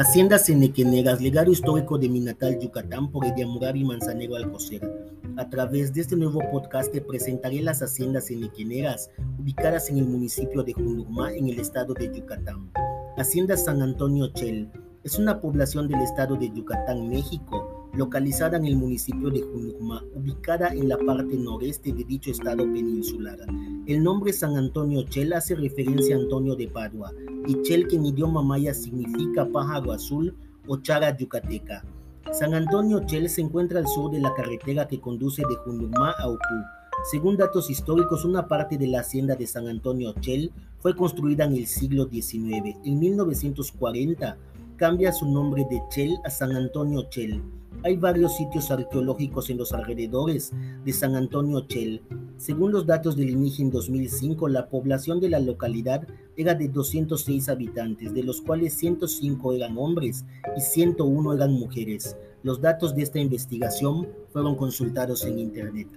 [0.00, 4.80] Hacienda Cenequeneras, legado histórico de mi natal Yucatán por y Manzanero Alcocer.
[5.36, 10.62] A través de este nuevo podcast te presentaré las haciendas cenequeneras ubicadas en el municipio
[10.62, 12.70] de Junurma en el estado de Yucatán.
[13.18, 14.70] Hacienda San Antonio Chel
[15.04, 20.68] es una población del estado de Yucatán, México, localizada en el municipio de Junurma, ubicada
[20.68, 23.38] en la parte noreste de dicho estado peninsular.
[23.86, 27.12] El nombre San Antonio Chel hace referencia a Antonio de Padua,
[27.46, 30.34] y Chel que en idioma maya significa pájaro azul
[30.66, 31.84] o chara yucateca.
[32.32, 36.28] San Antonio Chel se encuentra al sur de la carretera que conduce de Junumá a
[36.28, 36.64] Ucú.
[37.10, 41.56] Según datos históricos, una parte de la hacienda de San Antonio Chel fue construida en
[41.56, 42.76] el siglo XIX.
[42.84, 44.36] En 1940
[44.76, 47.42] cambia su nombre de Chel a San Antonio Chel.
[47.82, 50.52] Hay varios sitios arqueológicos en los alrededores
[50.84, 52.02] de San Antonio Chel.
[52.36, 56.06] Según los datos del INIGI en 2005, la población de la localidad
[56.36, 60.26] era de 206 habitantes, de los cuales 105 eran hombres
[60.58, 62.18] y 101 eran mujeres.
[62.42, 65.88] Los datos de esta investigación fueron consultados en Internet.